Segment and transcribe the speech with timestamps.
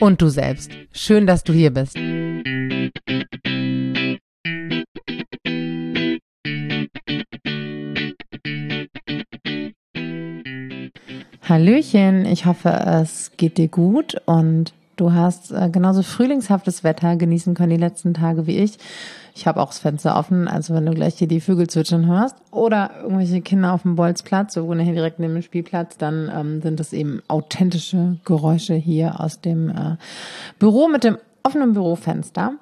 [0.00, 0.70] und du selbst.
[0.92, 1.96] Schön, dass du hier bist.
[11.48, 17.54] Hallöchen, ich hoffe, es geht dir gut und du hast äh, genauso frühlingshaftes Wetter genießen
[17.54, 18.78] können die letzten Tage wie ich.
[19.34, 22.36] Ich habe auch das Fenster offen, also wenn du gleich hier die Vögel zwitschern hörst
[22.50, 26.62] oder irgendwelche Kinder auf dem Bolzplatz, wir wohnen hier direkt neben dem Spielplatz, dann ähm,
[26.62, 29.96] sind das eben authentische Geräusche hier aus dem äh,
[30.58, 32.54] Büro mit dem offenen Bürofenster.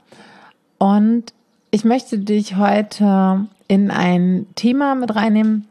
[0.79, 1.32] Und
[1.71, 5.66] ich möchte dich heute in ein Thema mit reinnehmen,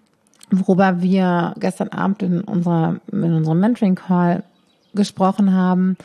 [0.52, 4.44] worüber wir gestern Abend in, unserer, in unserem Mentoring-Call
[4.94, 5.97] gesprochen haben.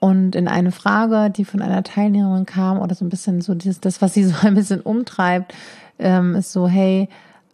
[0.00, 3.80] Und in eine Frage, die von einer Teilnehmerin kam, oder so ein bisschen so dieses,
[3.80, 5.54] das, was sie so ein bisschen umtreibt,
[5.98, 7.08] ähm, ist so, hey,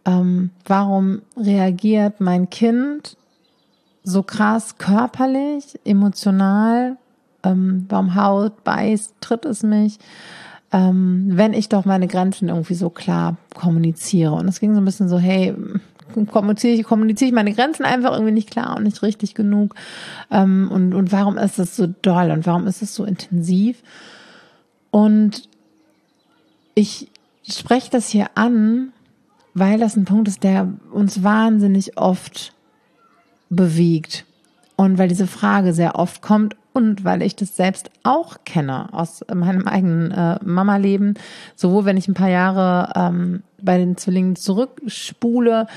[0.05, 3.17] ähm, warum reagiert mein Kind
[4.05, 6.97] so krass körperlich, emotional?
[7.43, 9.99] Ähm, warum haut, beißt, tritt es mich?
[10.73, 14.33] ähm, wenn ich doch meine Grenzen irgendwie so klar kommuniziere.
[14.33, 15.55] Und es ging so ein bisschen so, hey,
[16.25, 19.75] kommuniziere ich, kommuniziere ich meine Grenzen einfach irgendwie nicht klar und nicht richtig genug?
[20.31, 23.83] Ähm, und, und warum ist es so doll und warum ist es so intensiv?
[24.91, 25.49] Und
[26.75, 27.09] ich
[27.47, 28.93] spreche das hier an,
[29.55, 32.53] weil das ein Punkt ist, der uns wahnsinnig oft
[33.49, 34.25] bewegt.
[34.77, 39.25] Und weil diese Frage sehr oft kommt und weil ich das selbst auch kenne aus
[39.35, 41.15] meinem eigenen äh, Mama-Leben,
[41.55, 45.69] sowohl wenn ich ein paar Jahre ähm, bei den Zwillingen zurückspule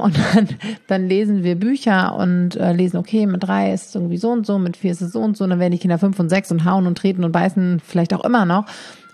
[0.00, 0.48] und dann,
[0.86, 4.46] dann lesen wir Bücher und äh, lesen, okay, mit drei ist es irgendwie so und
[4.46, 6.30] so, mit vier ist es so und so, und dann werden die Kinder fünf und
[6.30, 8.64] sechs und hauen und treten und beißen vielleicht auch immer noch.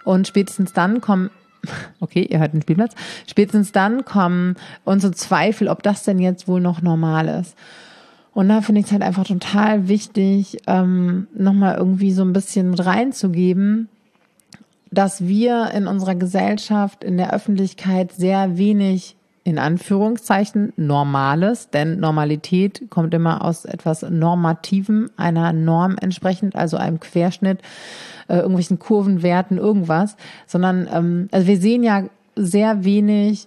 [0.04, 1.30] Und spätestens dann kommen
[2.00, 2.94] okay, ihr hört den Spielplatz,
[3.26, 7.56] spätestens dann kommen unsere Zweifel, ob das denn jetzt wohl noch normal ist.
[8.32, 12.70] Und da finde ich es halt einfach total wichtig, ähm, nochmal irgendwie so ein bisschen
[12.70, 13.88] mit reinzugeben,
[14.90, 22.90] dass wir in unserer Gesellschaft, in der Öffentlichkeit sehr wenig in Anführungszeichen Normales, denn Normalität
[22.90, 27.60] kommt immer aus etwas Normativem, einer Norm entsprechend, also einem Querschnitt,
[28.28, 30.16] äh, irgendwelchen Kurvenwerten, irgendwas,
[30.46, 32.04] sondern ähm, also wir sehen ja
[32.36, 33.46] sehr wenig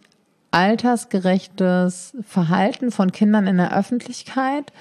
[0.52, 4.72] altersgerechtes Verhalten von Kindern in der Öffentlichkeit.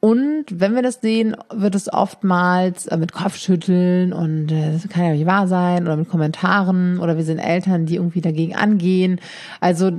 [0.00, 5.04] Und wenn wir das sehen, wird es oftmals äh, mit Kopfschütteln und äh, das kann
[5.04, 9.20] ja nicht wahr sein oder mit Kommentaren oder wir sind Eltern, die irgendwie dagegen angehen.
[9.60, 9.92] Also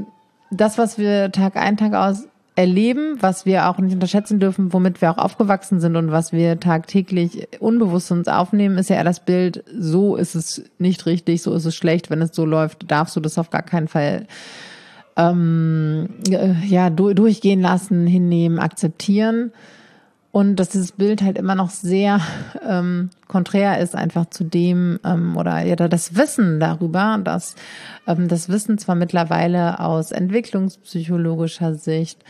[0.52, 5.02] das, was wir Tag ein, Tag aus erleben, was wir auch nicht unterschätzen dürfen, womit
[5.02, 9.20] wir auch aufgewachsen sind und was wir tagtäglich unbewusst uns aufnehmen, ist ja eher das
[9.20, 13.16] Bild, so ist es nicht richtig, so ist es schlecht, wenn es so läuft, darfst
[13.16, 14.26] du das auf gar keinen Fall
[15.18, 16.10] ähm,
[16.68, 19.52] ja, durchgehen lassen, hinnehmen, akzeptieren.
[20.32, 22.20] Und dass dieses Bild halt immer noch sehr
[22.68, 27.56] ähm, konträr ist einfach zu dem ähm, oder ja das Wissen darüber, dass
[28.06, 32.24] ähm, das Wissen zwar mittlerweile aus entwicklungspsychologischer Sicht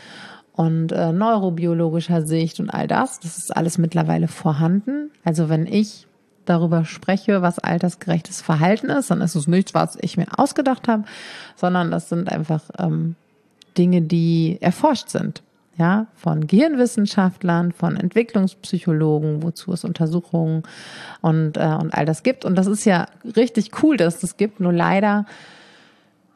[0.52, 5.10] und äh, neurobiologischer Sicht und all das, das ist alles mittlerweile vorhanden.
[5.24, 6.06] Also wenn ich
[6.46, 11.04] darüber spreche, was altersgerechtes Verhalten ist, dann ist es nichts, was ich mir ausgedacht habe,
[11.56, 13.16] sondern das sind einfach ähm,
[13.76, 15.42] Dinge, die erforscht sind
[15.78, 20.64] ja, von Gehirnwissenschaftlern, von Entwicklungspsychologen, wozu es Untersuchungen
[21.20, 22.44] und, äh, und all das gibt.
[22.44, 23.06] Und das ist ja
[23.36, 24.58] richtig cool, dass es das gibt.
[24.58, 25.24] Nur leider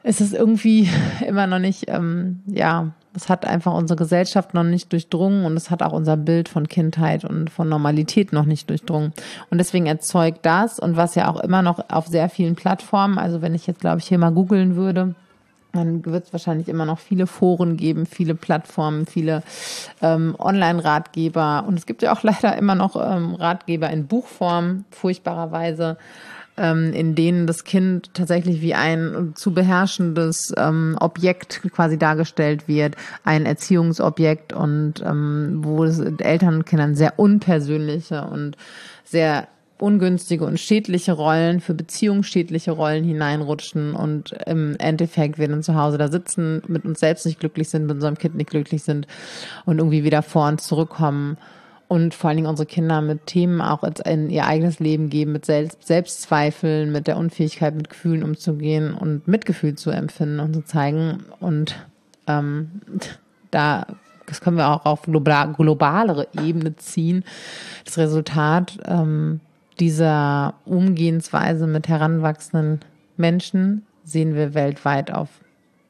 [0.03, 0.89] ist es irgendwie
[1.27, 5.69] immer noch nicht, ähm, ja, es hat einfach unsere Gesellschaft noch nicht durchdrungen und es
[5.69, 9.13] hat auch unser Bild von Kindheit und von Normalität noch nicht durchdrungen.
[9.51, 13.41] Und deswegen erzeugt das und was ja auch immer noch auf sehr vielen Plattformen, also
[13.41, 15.13] wenn ich jetzt, glaube ich, hier mal googeln würde,
[15.73, 19.43] dann wird es wahrscheinlich immer noch viele Foren geben, viele Plattformen, viele
[20.01, 21.65] ähm, Online-Ratgeber.
[21.67, 25.97] Und es gibt ja auch leider immer noch ähm, Ratgeber in Buchform, furchtbarerweise,
[26.57, 32.95] ähm, in denen das Kind tatsächlich wie ein zu beherrschendes ähm, Objekt quasi dargestellt wird,
[33.23, 38.57] ein Erziehungsobjekt und ähm, wo es Eltern und Kindern sehr unpersönliche und
[39.03, 39.47] sehr
[39.83, 45.97] ungünstige und schädliche Rollen, für beziehungsschädliche Rollen hineinrutschen und im Endeffekt wir dann zu Hause
[45.97, 49.07] da sitzen, mit uns selbst nicht glücklich sind, mit unserem Kind nicht glücklich sind
[49.65, 51.37] und irgendwie wieder vor und zurückkommen
[51.89, 55.45] und vor allen Dingen unsere Kinder mit Themen auch in ihr eigenes Leben geben, mit
[55.45, 61.25] Selbstzweifeln, mit der Unfähigkeit, mit Gefühlen umzugehen und Mitgefühl zu empfinden und zu zeigen.
[61.41, 61.75] Und
[62.25, 62.81] ähm,
[63.51, 63.85] da,
[64.27, 67.25] das können wir auch auf globalere Ebene ziehen.
[67.83, 69.41] Das Resultat ähm,
[69.79, 72.79] dieser Umgehensweise mit heranwachsenden
[73.17, 75.29] Menschen sehen wir weltweit auf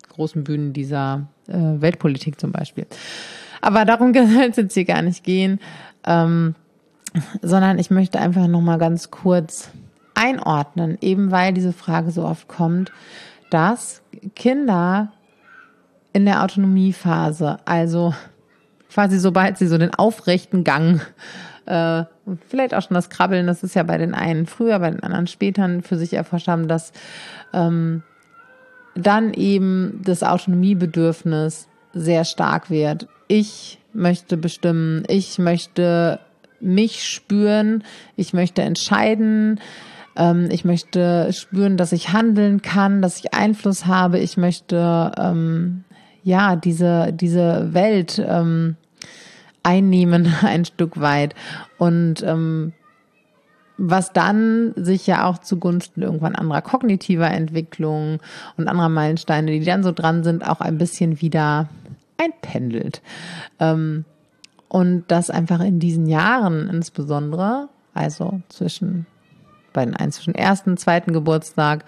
[0.10, 2.86] großen Bühnen dieser äh, Weltpolitik zum Beispiel.
[3.62, 5.60] Aber darum soll es jetzt hier gar nicht gehen,
[6.06, 6.56] ähm,
[7.42, 9.70] sondern ich möchte einfach noch mal ganz kurz
[10.16, 12.92] einordnen, eben weil diese Frage so oft kommt,
[13.50, 14.02] dass
[14.36, 15.12] Kinder
[16.12, 18.14] in der Autonomiephase, also
[18.92, 21.02] quasi sobald sie so den aufrechten Gang
[21.66, 22.04] äh,
[22.48, 25.28] vielleicht auch schon das Krabbeln, das ist ja bei den einen früher, bei den anderen
[25.28, 26.92] später für sich erforscht haben, dass
[27.54, 28.04] ähm,
[28.96, 33.08] dann eben das Autonomiebedürfnis sehr stark wird.
[33.28, 36.20] Ich möchte bestimmen, ich möchte
[36.60, 37.84] mich spüren,
[38.16, 39.60] ich möchte entscheiden,
[40.16, 45.84] ähm, ich möchte spüren, dass ich handeln kann, dass ich Einfluss habe, ich möchte ähm,
[46.24, 48.78] ja diese diese Welt ähm,
[49.64, 51.36] einnehmen ein Stück weit
[51.78, 52.74] und ähm,
[53.78, 58.20] was dann sich ja auch zugunsten irgendwann anderer kognitiver Entwicklung
[58.56, 61.70] und anderer Meilensteine, die dann so dran sind, auch ein bisschen wieder
[62.18, 63.02] einpendelt.
[63.60, 64.06] Ähm,
[64.68, 69.06] und das einfach in diesen Jahren insbesondere, also zwischen
[69.74, 71.84] bei den zwischen ersten, zweiten Geburtstag,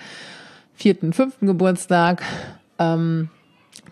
[0.74, 2.24] vierten, fünften Geburtstag,
[2.80, 3.30] ähm,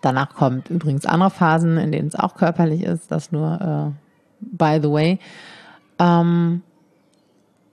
[0.02, 3.92] danach kommt übrigens andere Phasen, in denen es auch körperlich ist, das nur äh,
[4.40, 5.20] by the way.
[6.00, 6.64] Ähm,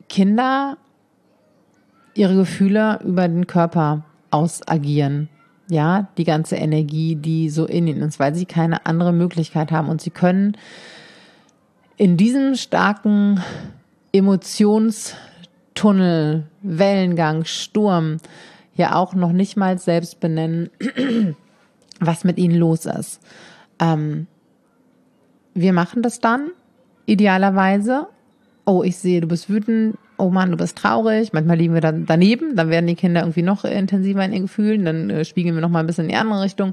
[0.09, 0.77] Kinder
[2.15, 5.29] ihre Gefühle über den Körper ausagieren.
[5.69, 9.89] Ja, die ganze Energie, die so in ihnen ist, weil sie keine andere Möglichkeit haben.
[9.89, 10.57] Und sie können
[11.97, 13.41] in diesem starken
[14.13, 18.17] Emotionstunnel, Wellengang, Sturm
[18.75, 20.71] ja auch noch nicht mal selbst benennen,
[22.01, 23.21] was mit ihnen los ist.
[23.79, 24.27] Ähm,
[25.55, 26.51] wir machen das dann
[27.07, 28.09] idealerweise
[28.71, 31.33] oh, ich sehe, du bist wütend, oh Mann, du bist traurig.
[31.33, 34.85] Manchmal liegen wir dann daneben, dann werden die Kinder irgendwie noch intensiver in ihren Gefühlen,
[34.85, 36.73] dann äh, spiegeln wir noch mal ein bisschen in die andere Richtung.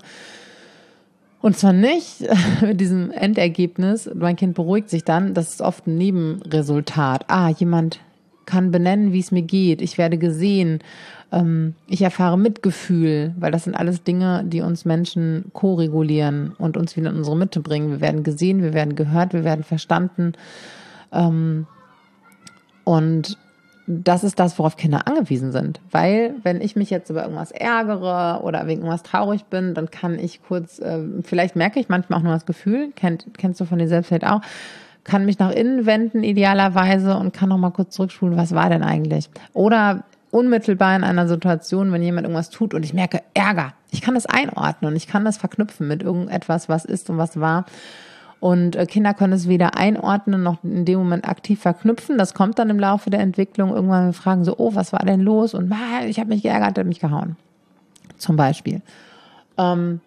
[1.41, 2.27] Und zwar nicht
[2.61, 7.25] mit diesem Endergebnis, mein Kind beruhigt sich dann, das ist oft ein Nebenresultat.
[7.29, 7.99] Ah, jemand
[8.47, 10.79] kann benennen, wie es mir geht, ich werde gesehen,
[11.31, 16.95] ähm, ich erfahre Mitgefühl, weil das sind alles Dinge, die uns Menschen ko-regulieren und uns
[16.97, 17.91] wieder in unsere Mitte bringen.
[17.91, 20.33] Wir werden gesehen, wir werden gehört, wir werden verstanden.
[21.11, 21.67] Ähm,
[22.85, 23.37] und
[23.85, 25.79] das ist das, worauf Kinder angewiesen sind.
[25.91, 30.19] Weil, wenn ich mich jetzt über irgendwas ärgere oder wegen irgendwas traurig bin, dann kann
[30.19, 33.79] ich kurz, äh, vielleicht merke ich manchmal auch nur das Gefühl, kennt, kennst du von
[33.79, 34.41] dir selbst vielleicht auch,
[35.07, 38.83] kann mich nach innen wenden idealerweise und kann noch mal kurz zurückspulen, was war denn
[38.83, 39.29] eigentlich?
[39.53, 44.13] Oder unmittelbar in einer Situation, wenn jemand irgendwas tut und ich merke Ärger, ich kann
[44.13, 47.65] das einordnen und ich kann das verknüpfen mit irgendetwas, was ist und was war.
[48.39, 52.19] Und äh, Kinder können es weder einordnen noch in dem Moment aktiv verknüpfen.
[52.19, 53.73] Das kommt dann im Laufe der Entwicklung.
[53.73, 55.55] Irgendwann fragen so, oh, was war denn los?
[55.55, 55.73] Und
[56.05, 57.35] ich habe mich geärgert, hat mich gehauen.
[58.17, 58.81] Zum Beispiel.
[59.57, 60.01] Ähm,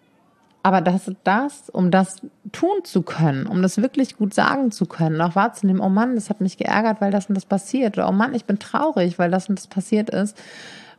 [0.63, 2.21] aber das ist das, um das
[2.51, 6.29] tun zu können, um das wirklich gut sagen zu können, auch wahrzunehmen, oh Mann, das
[6.29, 7.97] hat mich geärgert, weil das und das passiert.
[7.97, 10.37] Oder oh Mann, ich bin traurig, weil das und das passiert ist,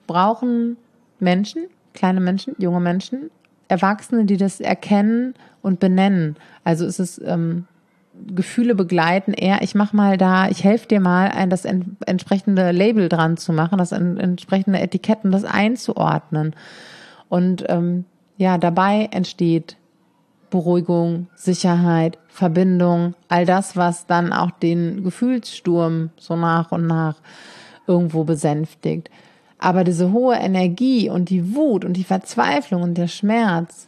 [0.06, 0.76] brauchen
[1.20, 3.30] Menschen, kleine Menschen, junge Menschen,
[3.68, 6.36] Erwachsene, die das erkennen und benennen.
[6.64, 7.66] Also ist es ähm,
[8.34, 12.72] Gefühle begleiten, eher, ich mach mal da, ich helfe dir mal, ein, das en entsprechende
[12.72, 16.54] Label dran zu machen, das en entsprechende Etiketten, das einzuordnen.
[17.28, 18.04] Und ähm,
[18.42, 19.76] ja, dabei entsteht
[20.50, 27.20] Beruhigung, Sicherheit, Verbindung, all das, was dann auch den Gefühlssturm so nach und nach
[27.86, 29.10] irgendwo besänftigt.
[29.58, 33.86] Aber diese hohe Energie und die Wut und die Verzweiflung und der Schmerz,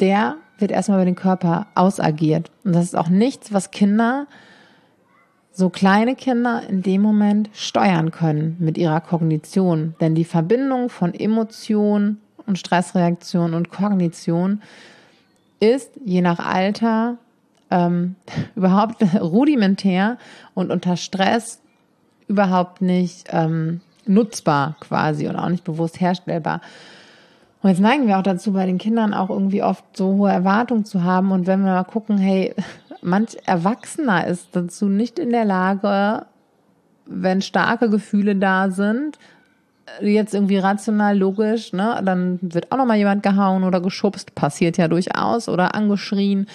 [0.00, 2.50] der wird erstmal über den Körper ausagiert.
[2.64, 4.26] Und das ist auch nichts, was Kinder,
[5.52, 9.96] so kleine Kinder in dem Moment steuern können mit ihrer Kognition.
[10.00, 14.62] Denn die Verbindung von Emotion und Stressreaktion und Kognition
[15.60, 17.18] ist je nach Alter
[17.70, 18.16] ähm,
[18.56, 20.18] überhaupt rudimentär
[20.54, 21.60] und unter Stress
[22.26, 26.60] überhaupt nicht ähm, nutzbar quasi und auch nicht bewusst herstellbar.
[27.62, 30.84] Und jetzt neigen wir auch dazu, bei den Kindern auch irgendwie oft so hohe Erwartungen
[30.84, 31.32] zu haben.
[31.32, 32.54] Und wenn wir mal gucken, hey,
[33.02, 36.26] manch Erwachsener ist dazu nicht in der Lage,
[37.06, 39.18] wenn starke Gefühle da sind,
[40.00, 44.76] jetzt irgendwie rational, logisch, ne, dann wird auch noch mal jemand gehauen oder geschubst, passiert
[44.76, 46.46] ja durchaus oder angeschrien.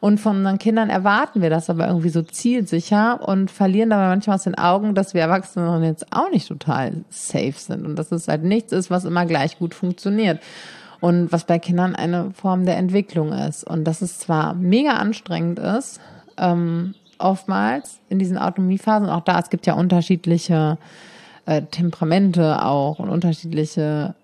[0.00, 4.36] Und von unseren Kindern erwarten wir das aber irgendwie so zielsicher und verlieren dabei manchmal
[4.36, 8.28] aus den Augen, dass wir Erwachsene jetzt auch nicht total safe sind und dass es
[8.28, 10.40] halt nichts ist, was immer gleich gut funktioniert.
[11.00, 13.64] Und was bei Kindern eine Form der Entwicklung ist.
[13.64, 16.00] Und dass es zwar mega anstrengend ist,
[16.38, 20.78] ähm, oftmals in diesen Autonomiephasen, auch da, es gibt ja unterschiedliche
[21.46, 24.14] äh, Temperamente auch und unterschiedliche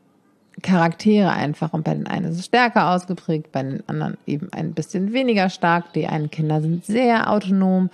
[0.60, 1.72] Charaktere einfach.
[1.72, 5.48] Und bei den einen ist es stärker ausgeprägt, bei den anderen eben ein bisschen weniger
[5.48, 5.92] stark.
[5.94, 7.90] Die einen Kinder sind sehr autonom,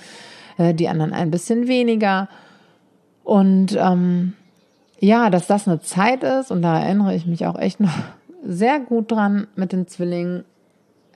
[0.56, 2.28] äh, die anderen ein bisschen weniger.
[3.24, 4.34] Und ähm,
[5.00, 7.94] ja, dass das eine Zeit ist, und da erinnere ich mich auch echt noch
[8.44, 10.44] sehr gut dran mit den Zwillingen.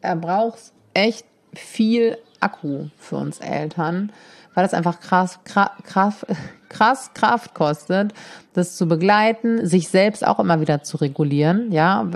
[0.00, 4.12] Er braucht echt viel Akku für uns Eltern,
[4.54, 6.26] weil das einfach krass, krass, krass,
[6.72, 8.12] krass Kraft kostet,
[8.54, 11.72] das zu begleiten, sich selbst auch immer wieder zu regulieren.
[11.72, 12.06] Ja,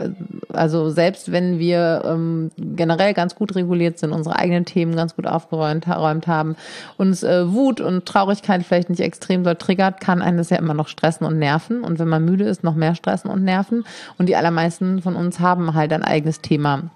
[0.53, 5.27] also selbst wenn wir ähm, generell ganz gut reguliert sind, unsere eigenen Themen ganz gut
[5.27, 6.57] aufgeräumt haben,
[6.97, 10.75] uns äh, Wut und Traurigkeit vielleicht nicht extrem so triggert, kann einen das ja immer
[10.75, 11.83] noch stressen und nerven.
[11.83, 13.85] Und wenn man müde ist, noch mehr stressen und nerven.
[14.19, 16.91] Und die allermeisten von uns haben halt ein eigenes Thema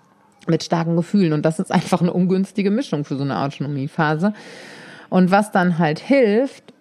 [0.47, 1.33] mit starken Gefühlen.
[1.33, 4.35] Und das ist einfach eine ungünstige Mischung für so eine Autonomiephase.
[5.09, 6.73] Und was dann halt hilft,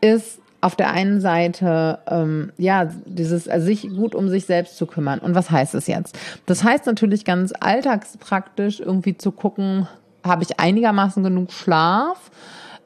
[0.00, 4.86] ist auf der einen Seite ähm, ja dieses also sich gut um sich selbst zu
[4.86, 5.20] kümmern.
[5.20, 6.18] Und was heißt es jetzt?
[6.46, 9.86] Das heißt natürlich ganz alltagspraktisch irgendwie zu gucken,
[10.24, 12.30] habe ich einigermaßen genug Schlaf?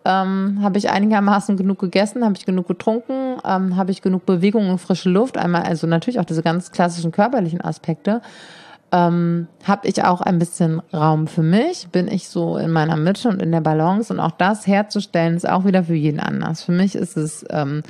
[0.05, 2.25] Ähm, habe ich einigermaßen genug gegessen?
[2.25, 3.39] Habe ich genug getrunken?
[3.45, 5.39] Ähm, habe ich genug Bewegung und frische Luft?
[5.39, 8.21] Einmal also natürlich auch diese ganz klassischen körperlichen Aspekte
[8.93, 13.29] ähm, habe ich auch ein bisschen Raum für mich, bin ich so in meiner Mitte
[13.29, 16.63] und in der Balance und auch das herzustellen ist auch wieder für jeden anders.
[16.63, 17.83] Für mich ist es ähm,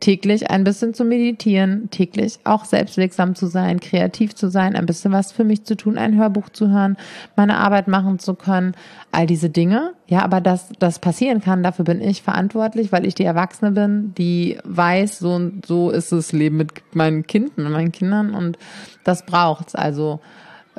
[0.00, 5.12] täglich ein bisschen zu meditieren, täglich auch selbstwirksam zu sein, kreativ zu sein, ein bisschen
[5.12, 6.96] was für mich zu tun, ein Hörbuch zu hören,
[7.36, 8.74] meine Arbeit machen zu können,
[9.12, 9.92] all diese Dinge.
[10.06, 14.14] Ja, aber dass das passieren kann, dafür bin ich verantwortlich, weil ich die Erwachsene bin,
[14.16, 18.58] die weiß, so und so ist das Leben mit meinen Kindern und meinen Kindern und
[19.04, 19.74] das braucht's.
[19.74, 20.20] Also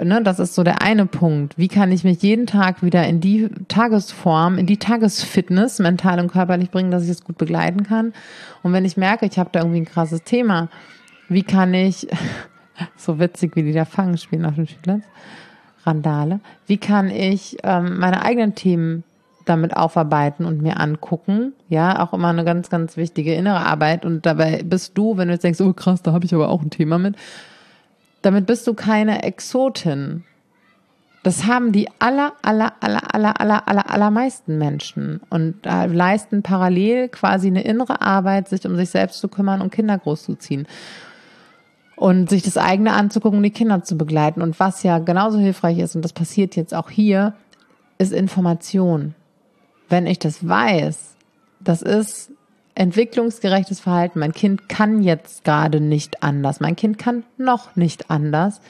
[0.03, 1.57] ne, das ist so der eine Punkt.
[1.57, 6.31] Wie kann ich mich jeden Tag wieder in die Tagesform, in die Tagesfitness, mental und
[6.31, 8.13] körperlich bringen, dass ich es gut begleiten kann?
[8.63, 10.69] Und wenn ich merke, ich habe da irgendwie ein krasses Thema,
[11.27, 12.07] wie kann ich,
[12.95, 15.03] so witzig wie die da fangen spielen auf dem Spielplatz,
[15.85, 19.03] Randale, wie kann ich ähm, meine eigenen Themen
[19.49, 21.53] damit aufarbeiten und mir angucken.
[21.69, 24.05] Ja, auch immer eine ganz, ganz wichtige innere Arbeit.
[24.05, 26.61] Und dabei bist du, wenn du jetzt denkst, oh krass, da habe ich aber auch
[26.61, 27.15] ein Thema mit,
[28.21, 30.23] damit bist du keine Exotin.
[31.23, 37.47] Das haben die aller, aller, aller, aller, aller, aller, allermeisten Menschen und leisten parallel quasi
[37.47, 40.67] eine innere Arbeit, sich um sich selbst zu kümmern und Kinder großzuziehen.
[41.97, 44.41] Und sich das eigene anzugucken und die Kinder zu begleiten.
[44.41, 47.33] Und was ja genauso hilfreich ist, und das passiert jetzt auch hier,
[47.97, 49.15] ist Information.
[49.89, 51.17] Wenn ich das weiß,
[51.59, 52.31] das ist
[52.79, 54.19] entwicklungsgerechtes Verhalten.
[54.19, 56.61] Mein Kind kann jetzt gerade nicht anders.
[56.61, 58.61] Mein Kind kann noch nicht anders.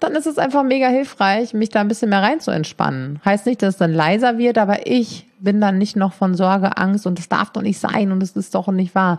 [0.00, 3.20] Dann ist es einfach mega hilfreich, mich da ein bisschen mehr rein zu entspannen.
[3.24, 6.78] Heißt nicht, dass es dann leiser wird, aber ich bin dann nicht noch von Sorge,
[6.78, 9.18] Angst und es darf doch nicht sein und es ist doch nicht wahr.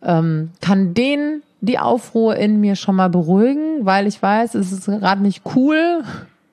[0.00, 4.86] Ähm, kann den die Aufruhr in mir schon mal beruhigen, weil ich weiß, es ist
[4.86, 6.04] gerade nicht cool,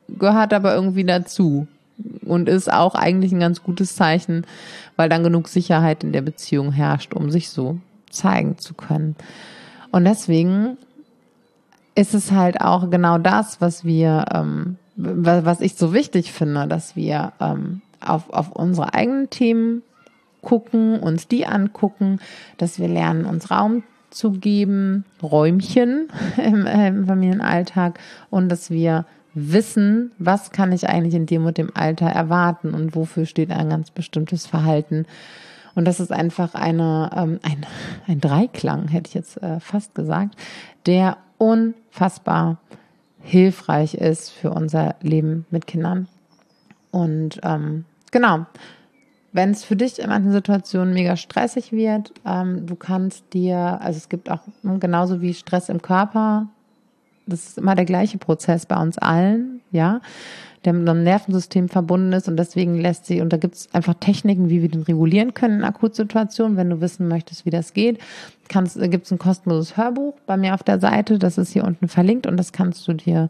[0.07, 1.67] gehört aber irgendwie dazu
[2.25, 4.45] und ist auch eigentlich ein ganz gutes Zeichen,
[4.95, 7.77] weil dann genug Sicherheit in der Beziehung herrscht, um sich so
[8.09, 9.15] zeigen zu können.
[9.91, 10.77] Und deswegen
[11.95, 16.95] ist es halt auch genau das, was wir, ähm, was ich so wichtig finde, dass
[16.95, 19.83] wir ähm, auf, auf unsere eigenen Themen
[20.41, 22.19] gucken, uns die angucken,
[22.57, 27.99] dass wir lernen, uns Raum zu geben, Räumchen im, im Familienalltag
[28.29, 32.95] und dass wir wissen, was kann ich eigentlich in dem und dem Alter erwarten und
[32.95, 35.05] wofür steht ein ganz bestimmtes Verhalten.
[35.75, 37.65] Und das ist einfach eine, ähm, ein,
[38.07, 40.35] ein Dreiklang, hätte ich jetzt äh, fast gesagt,
[40.85, 42.57] der unfassbar
[43.21, 46.07] hilfreich ist für unser Leben mit Kindern.
[46.91, 48.45] Und ähm, genau,
[49.31, 53.97] wenn es für dich in manchen Situationen mega stressig wird, ähm, du kannst dir, also
[53.97, 54.41] es gibt auch
[54.79, 56.47] genauso wie Stress im Körper
[57.25, 60.01] das ist immer der gleiche Prozess bei uns allen, ja,
[60.65, 63.95] der mit einem Nervensystem verbunden ist und deswegen lässt sie, und da gibt es einfach
[63.95, 66.57] Techniken, wie wir den regulieren können in Akutsituationen.
[66.57, 67.99] Wenn du wissen möchtest, wie das geht,
[68.47, 71.87] kannst, gibt es ein kostenloses Hörbuch bei mir auf der Seite, das ist hier unten
[71.87, 73.29] verlinkt und das kannst du dir,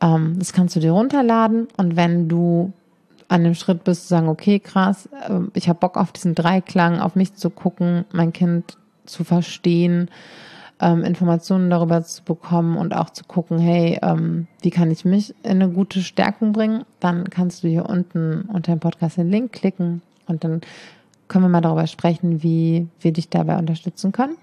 [0.00, 2.72] ähm, das kannst du dir runterladen und wenn du
[3.28, 7.00] an dem Schritt bist, zu sagen, okay, krass, äh, ich habe Bock auf diesen Dreiklang,
[7.00, 10.08] auf mich zu gucken, mein Kind zu verstehen,
[10.80, 15.34] ähm, Informationen darüber zu bekommen und auch zu gucken, hey, ähm, wie kann ich mich
[15.42, 19.52] in eine gute Stärkung bringen, dann kannst du hier unten unter dem Podcast den Link
[19.52, 20.60] klicken und dann
[21.28, 24.36] können wir mal darüber sprechen, wie wir dich dabei unterstützen können.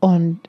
[0.00, 0.40] Und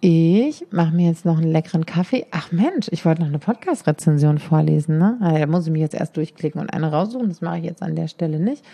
[0.00, 2.26] ich mache mir jetzt noch einen leckeren Kaffee.
[2.30, 4.98] Ach Mensch, ich wollte noch eine Podcast-Rezension vorlesen.
[4.98, 5.16] Ne?
[5.20, 7.28] Also, da muss ich mich jetzt erst durchklicken und eine raussuchen.
[7.28, 8.64] Das mache ich jetzt an der Stelle nicht.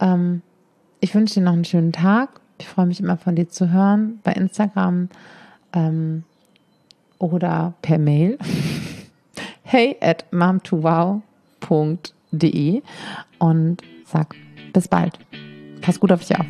[0.00, 0.42] Ähm,
[1.00, 2.40] ich wünsche dir noch einen schönen Tag.
[2.58, 5.08] Ich freue mich immer von dir zu hören bei Instagram
[5.72, 6.24] ähm,
[7.18, 8.38] oder per Mail.
[9.62, 12.82] hey at mom2wow.de
[13.38, 14.34] und sag
[14.72, 15.18] bis bald.
[15.80, 16.44] Pass gut auf dich auf.